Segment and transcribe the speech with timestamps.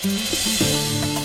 [0.00, 1.17] す